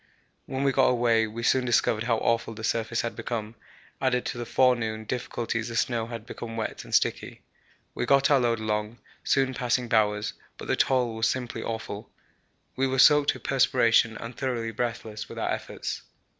[0.47, 3.53] When we got away we soon discovered how awful the surface had become;
[4.01, 7.43] added to the forenoon difficulties the snow had become wet and sticky.
[7.93, 12.09] We got our load along, soon passing Bowers, but the toil was simply awful.
[12.75, 16.01] We were soaked with perspiration and thoroughly breathless with our efforts.